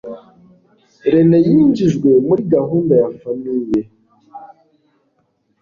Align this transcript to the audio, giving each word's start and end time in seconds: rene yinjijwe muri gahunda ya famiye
rene 1.11 1.37
yinjijwe 1.47 2.09
muri 2.27 2.41
gahunda 2.53 2.93
ya 3.01 3.09
famiye 3.21 3.81